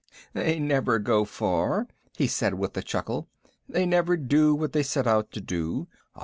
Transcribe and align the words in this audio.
"They 0.33 0.57
never 0.59 0.97
go 0.97 1.25
far," 1.25 1.87
he 2.17 2.25
said 2.25 2.55
with 2.55 2.75
a 2.75 2.81
chuckle. 2.81 3.29
"They 3.69 3.85
never 3.85 4.17
do 4.17 4.55
what 4.55 4.73
they 4.73 4.81
set 4.81 5.05
out 5.05 5.29
to 5.33 5.41
do. 5.41 5.89